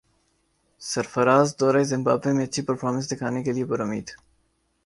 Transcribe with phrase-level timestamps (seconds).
[0.81, 4.07] سرفرازدورہ Zimbabwe میں اچھی performance دکھانے کیلئے پر امید